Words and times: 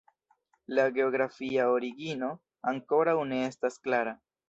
La 0.77 0.85
geografia 0.95 1.69
origino 1.75 2.33
ankoraŭ 2.75 3.19
ne 3.33 3.47
estas 3.53 3.83
klara. 3.87 4.21